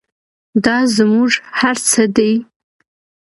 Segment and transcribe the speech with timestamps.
[0.65, 2.33] دا زموږ هر څه دی؟